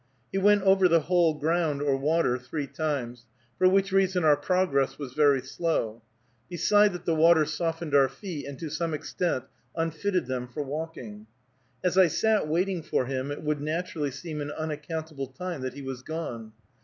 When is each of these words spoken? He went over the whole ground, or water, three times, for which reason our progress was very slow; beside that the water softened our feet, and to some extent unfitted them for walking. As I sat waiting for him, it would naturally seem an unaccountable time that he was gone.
He 0.31 0.39
went 0.39 0.63
over 0.63 0.87
the 0.87 1.01
whole 1.01 1.35
ground, 1.35 1.79
or 1.79 1.95
water, 1.95 2.39
three 2.39 2.65
times, 2.65 3.27
for 3.59 3.69
which 3.69 3.91
reason 3.91 4.23
our 4.23 4.35
progress 4.35 4.97
was 4.97 5.13
very 5.13 5.43
slow; 5.43 6.01
beside 6.49 6.93
that 6.93 7.05
the 7.05 7.13
water 7.13 7.45
softened 7.45 7.93
our 7.93 8.09
feet, 8.09 8.47
and 8.47 8.57
to 8.57 8.69
some 8.71 8.95
extent 8.95 9.43
unfitted 9.75 10.25
them 10.25 10.47
for 10.47 10.63
walking. 10.63 11.27
As 11.83 11.99
I 11.99 12.07
sat 12.07 12.47
waiting 12.47 12.81
for 12.81 13.05
him, 13.05 13.29
it 13.29 13.43
would 13.43 13.61
naturally 13.61 14.09
seem 14.09 14.41
an 14.41 14.49
unaccountable 14.49 15.27
time 15.27 15.61
that 15.61 15.75
he 15.75 15.83
was 15.83 16.01
gone. 16.01 16.53